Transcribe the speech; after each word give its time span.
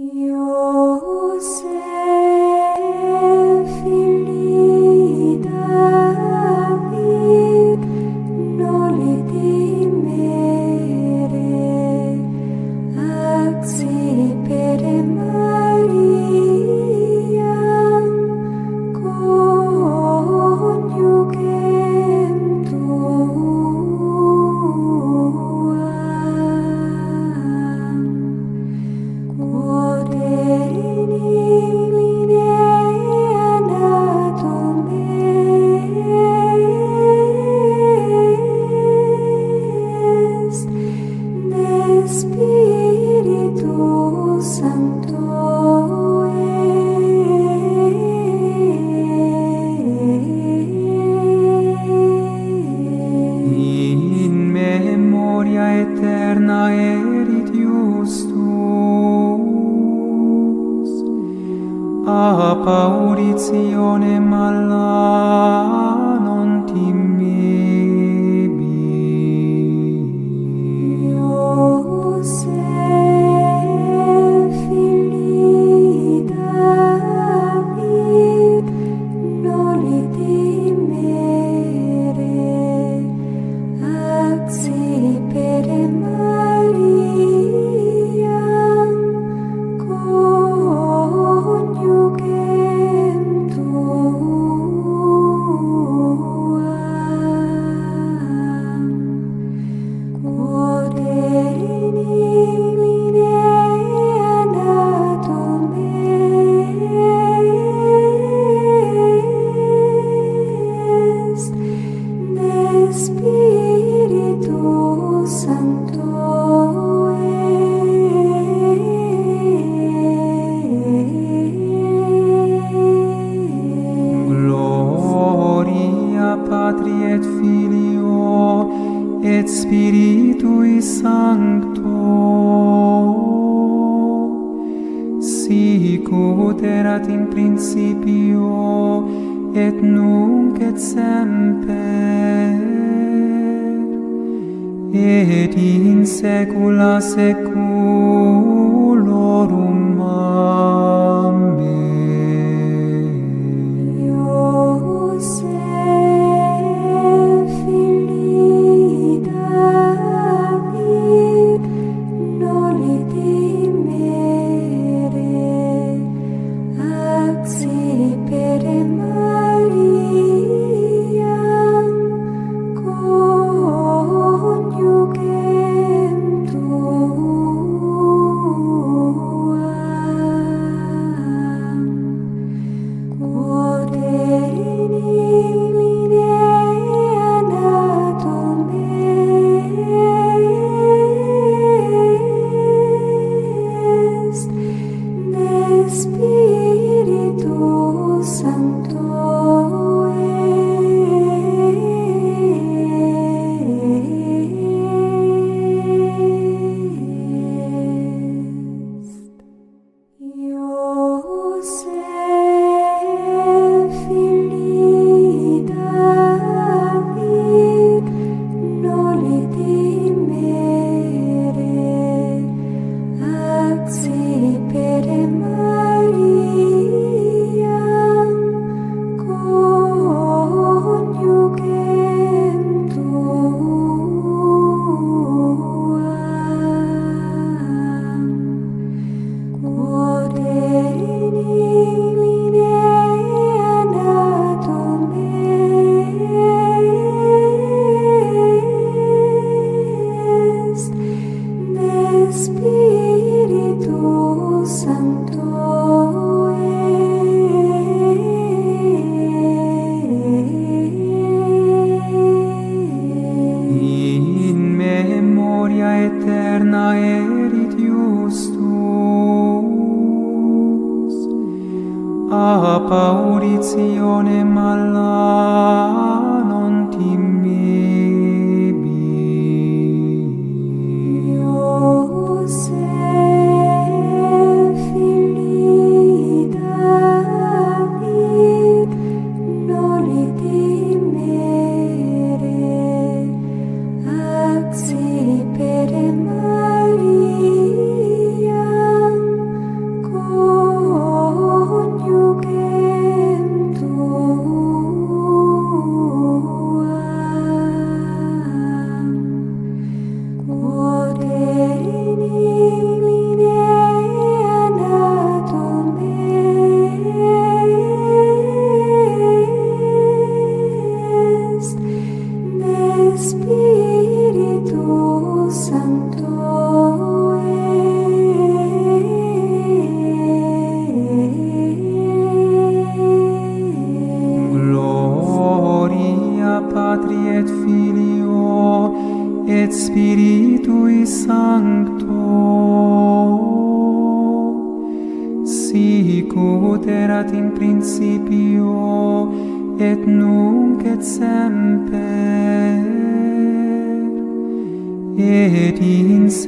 Yo 0.00 1.40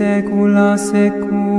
secula 0.00 0.78
secula. 0.78 1.49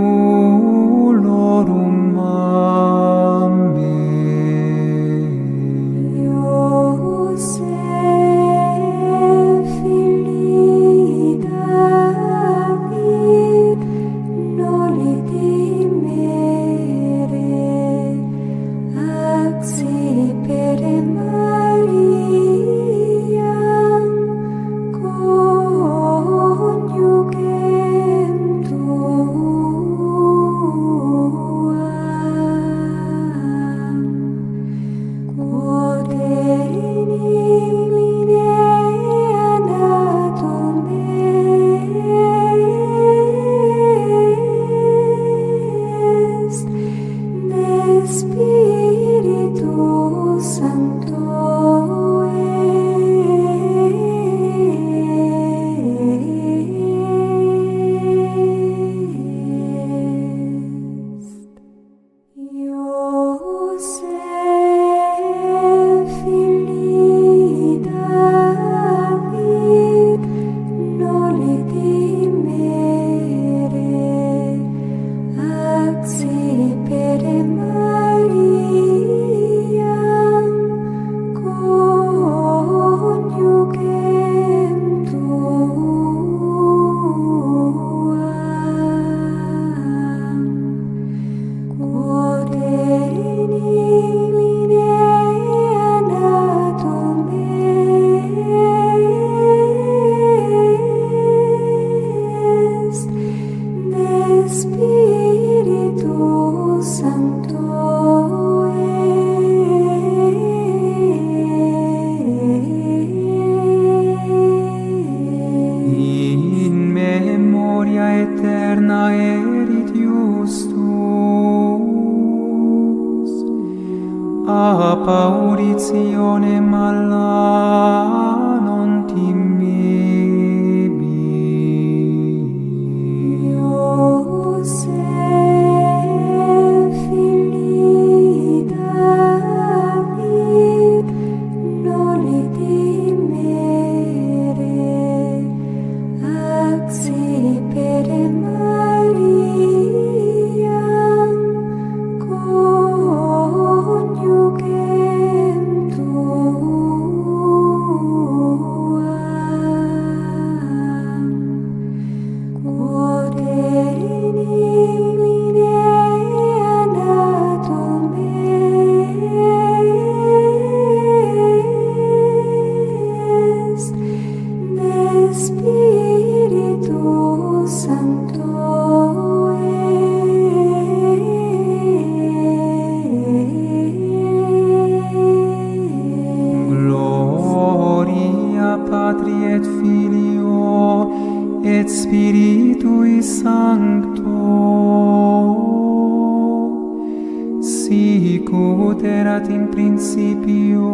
ut 198.89 199.01
erat 199.03 199.47
in 199.49 199.65
principio 199.75 200.89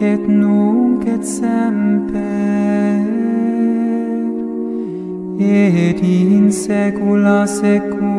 et 0.00 0.22
nunc 0.40 1.06
et 1.14 1.24
semper. 1.24 3.04
Et 5.38 6.00
in 6.02 6.50
saecula 6.50 7.46
saeculorum 7.46 8.15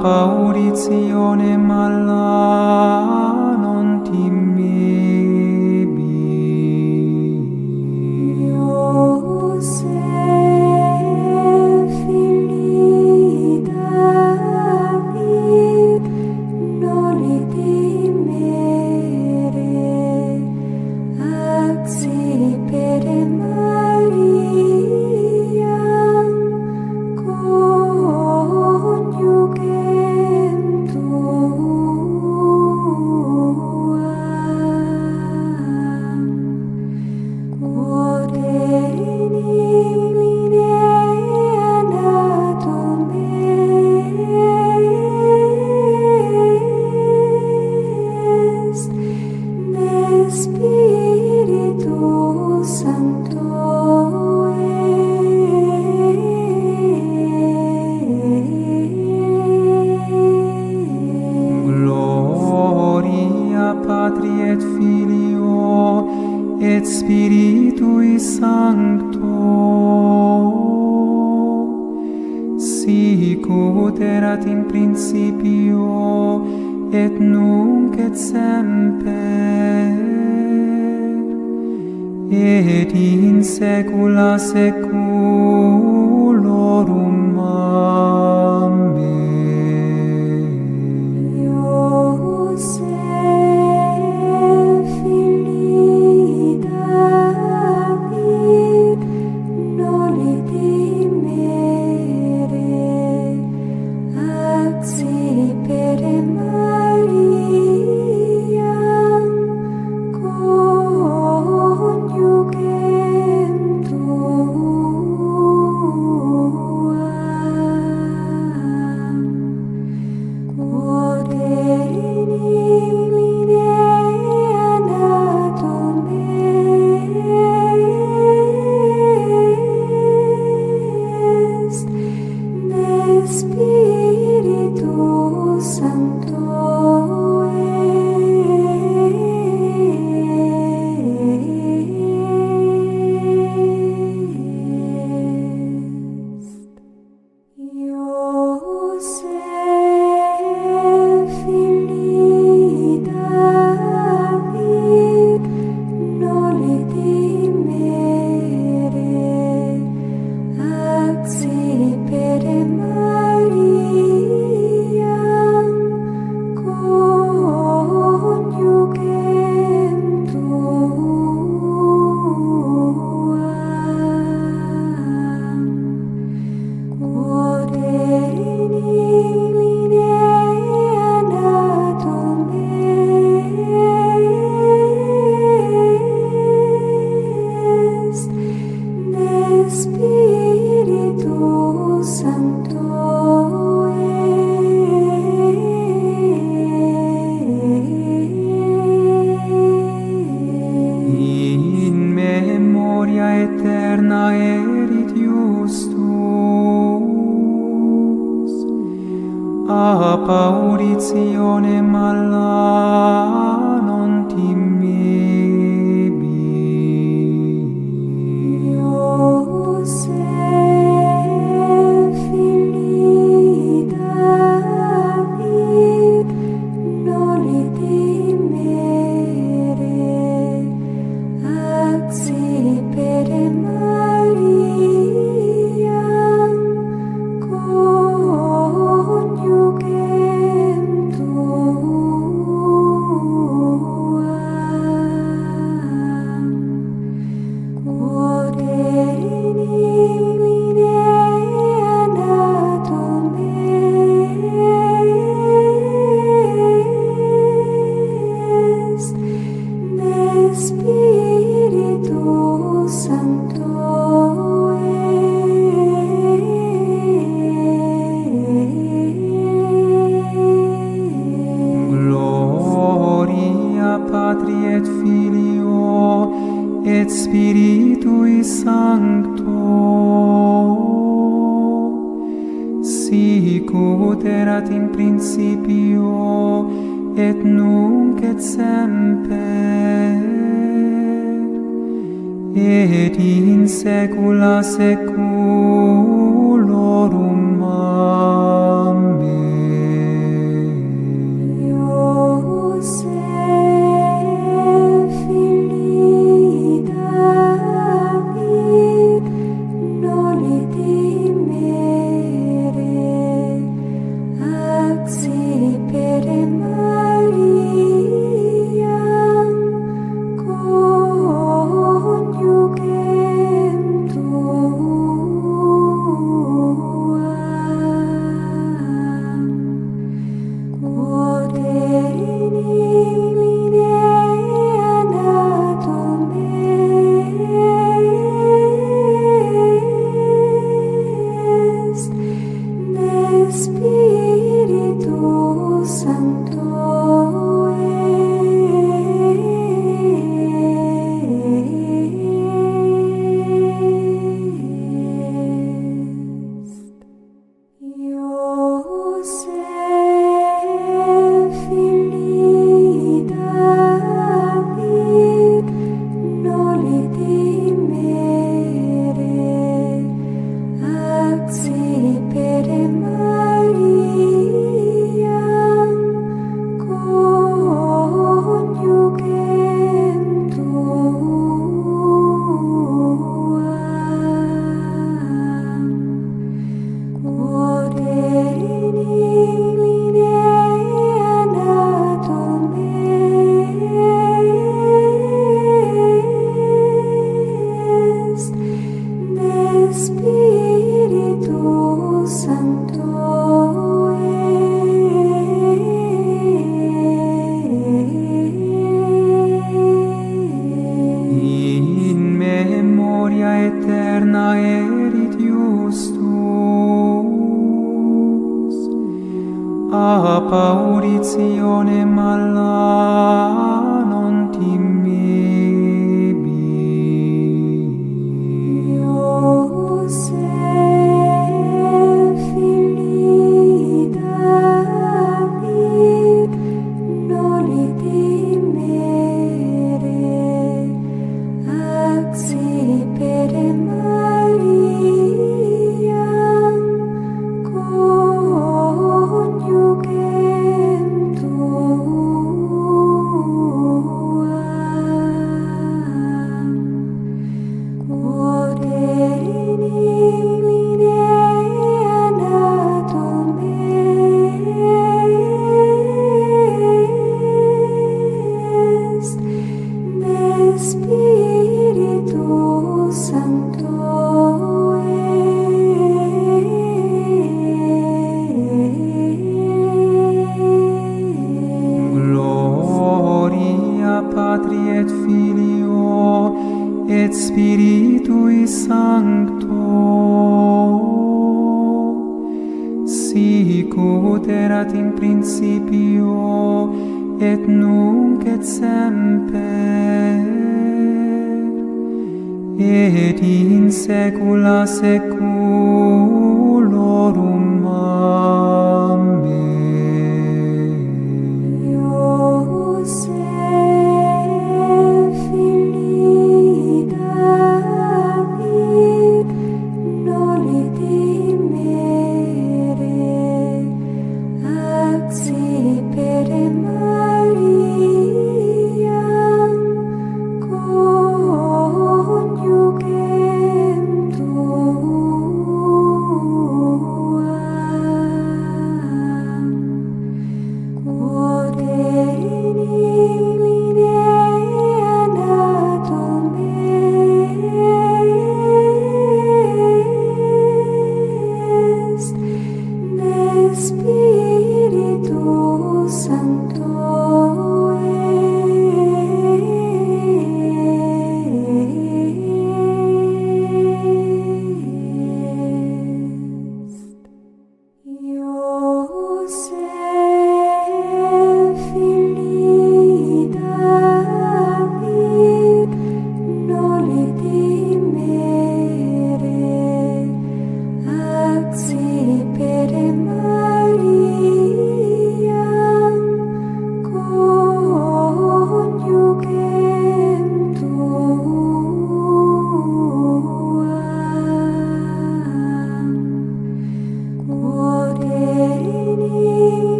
paurizione 0.00 1.56
malata. 1.56 2.99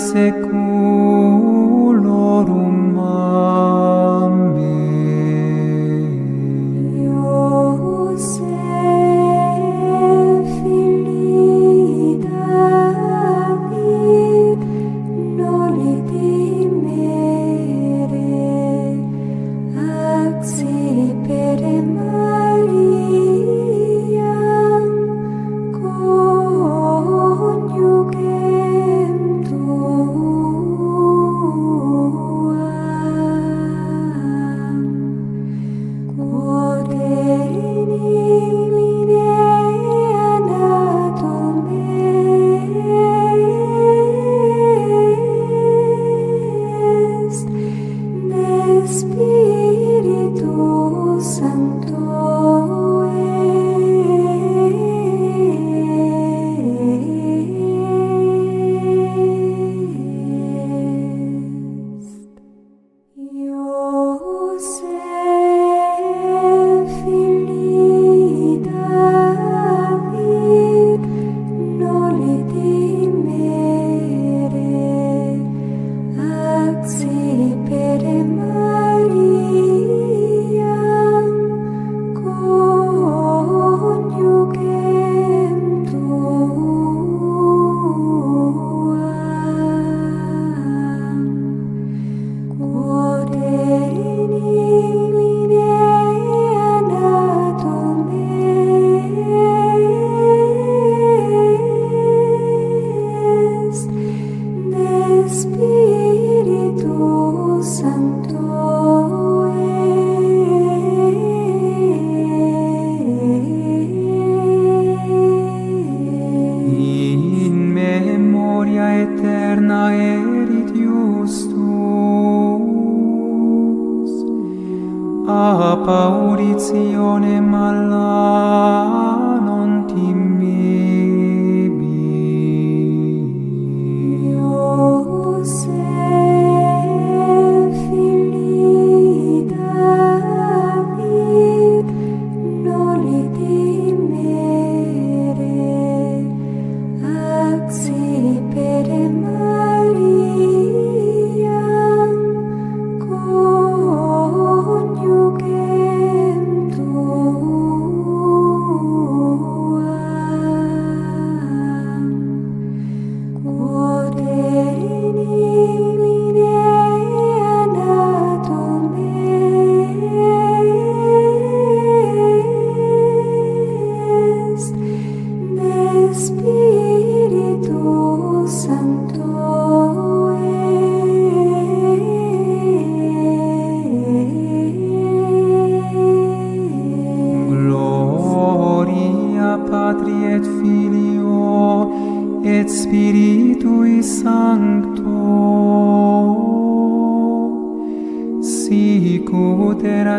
seco. 0.00 0.49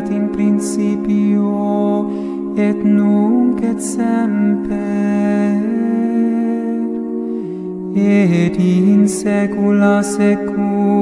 erat 0.01 0.11
in 0.11 0.29
principio 0.29 2.09
et 2.57 2.83
nunc 2.83 3.61
et 3.63 3.79
semper 3.79 4.71
et 7.95 8.57
in 8.57 9.07
saecula 9.07 10.01
saeculorum 10.03 11.00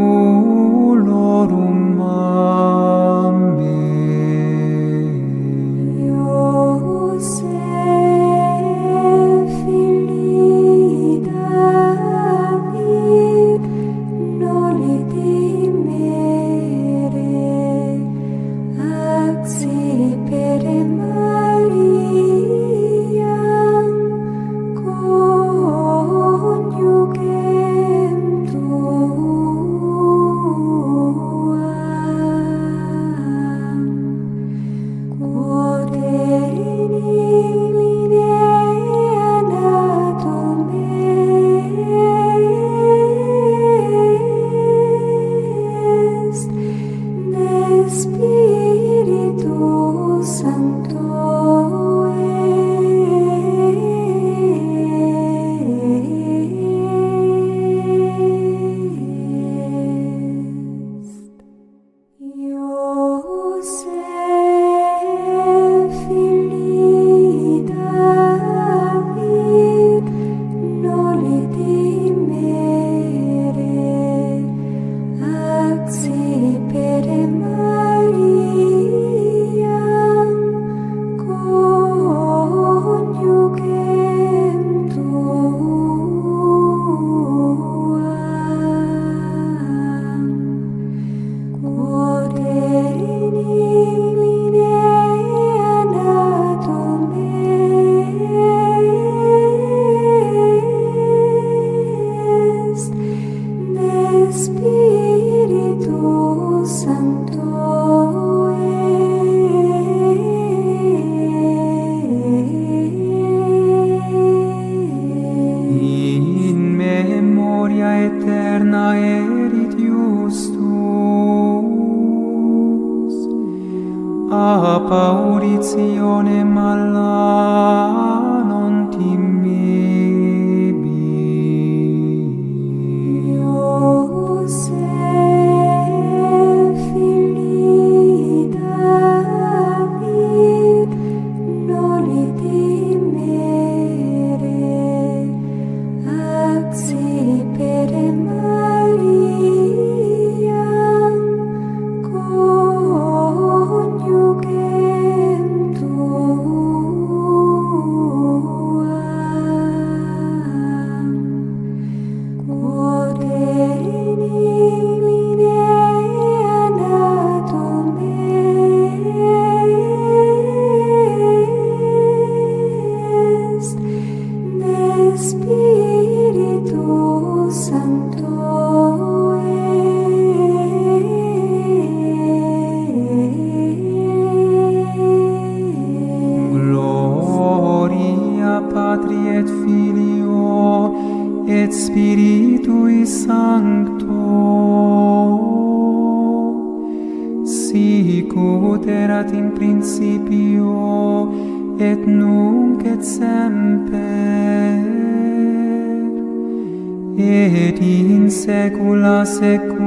in 208.20 208.30
saecula 208.30 209.26
saeculorum. 209.26 209.80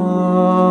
Amen. 0.00 0.63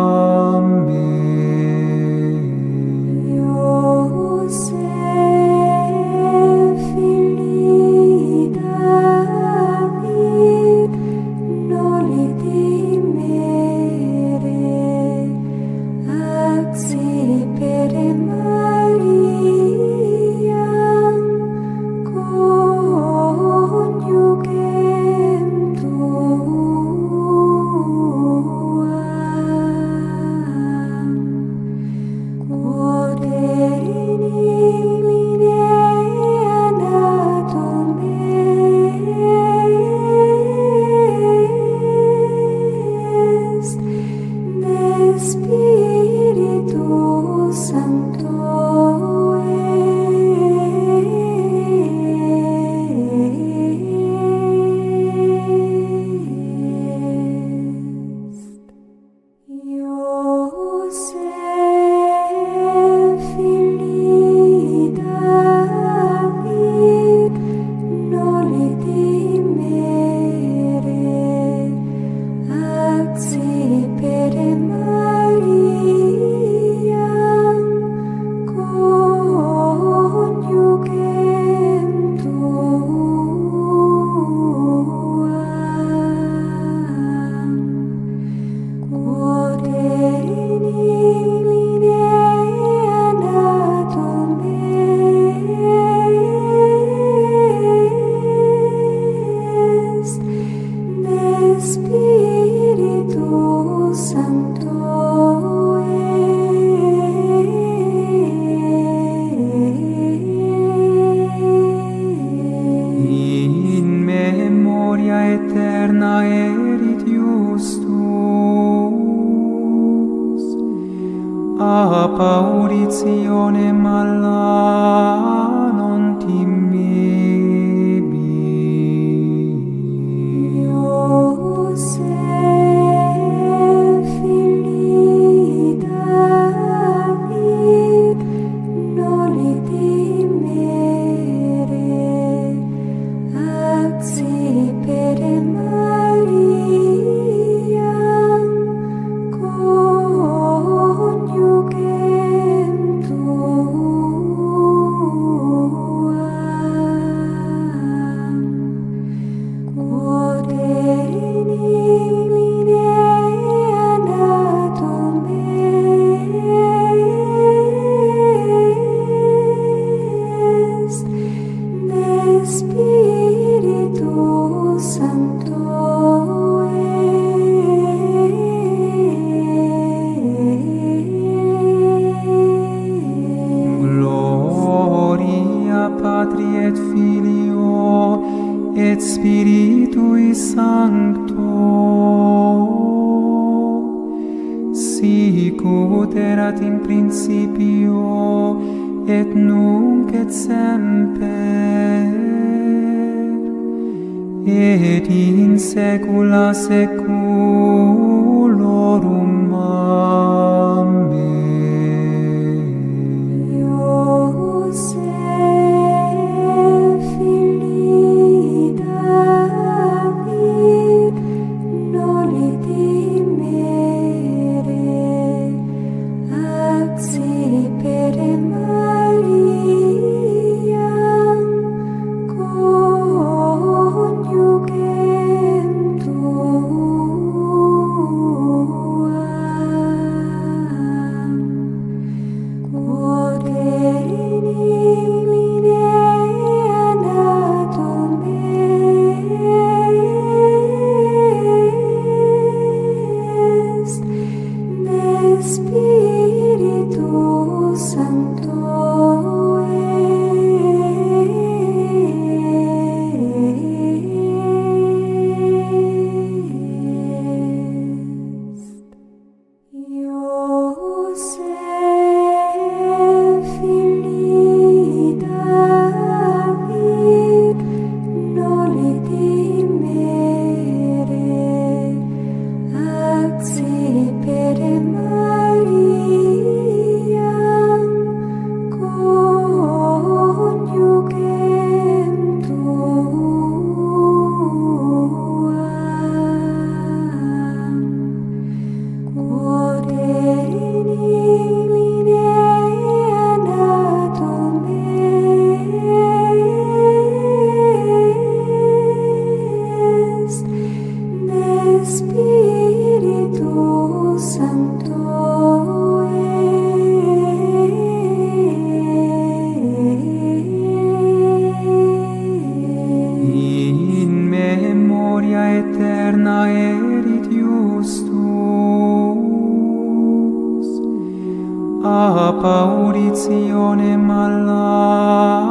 a 331.86 332.32
paurizione 332.40 333.96
malla 333.96 335.44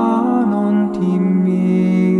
non 0.47 0.89
timmi. 0.91 2.12